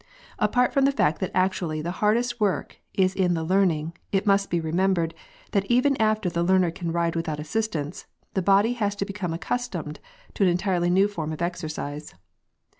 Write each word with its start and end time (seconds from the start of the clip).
Apart 0.39 0.73
from 0.73 0.85
the 0.85 0.91
fact 0.91 1.19
that 1.19 1.29
actually 1.35 1.79
the 1.79 1.91
hardest 2.01 2.39
work 2.41 2.79
is 2.95 3.13
in 3.13 3.35
the 3.35 3.43
learning, 3.43 3.93
it 4.11 4.25
must 4.25 4.49
be 4.49 4.59
remembered 4.59 5.13
that 5.51 5.63
even 5.65 5.95
after 6.01 6.27
the 6.27 6.41
learner 6.41 6.71
can 6.71 6.91
ride 6.91 7.15
without 7.15 7.39
assistance, 7.39 8.07
the 8.33 8.41
body 8.41 8.73
has 8.73 8.95
to 8.95 9.05
become 9.05 9.31
accustomed 9.31 9.99
to 10.33 10.41
an 10.41 10.49
entirely 10.49 10.89
new 10.89 11.07
form 11.07 11.31
of 11.31 11.43
exercise. 11.43 12.15